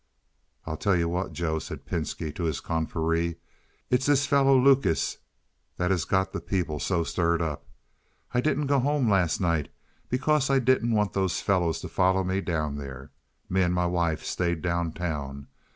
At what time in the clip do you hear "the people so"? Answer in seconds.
6.33-7.03